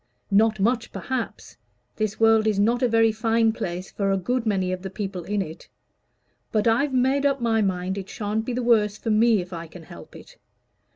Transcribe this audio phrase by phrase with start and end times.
[0.31, 1.57] Not much, perhaps.
[1.95, 5.23] This world is not a very fine place for a good many of the people
[5.25, 5.69] in it.
[6.51, 9.67] But I've made up my mind it shan't be the worse for me, if I
[9.67, 10.37] can help it.